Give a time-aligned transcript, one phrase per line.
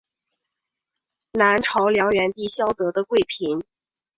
[1.33, 3.61] 南朝梁元帝萧绎的贵嫔。